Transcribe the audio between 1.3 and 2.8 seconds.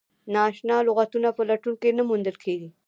په لټون کې نه موندل کیږي.